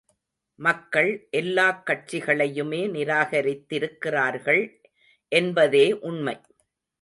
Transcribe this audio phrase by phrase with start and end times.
[0.59, 4.63] மக்கள் எல்லாக்கட்சிகளையுமே நிராகரித் திருக்கிறார்கள்
[5.31, 6.35] என்பதே உண்மை.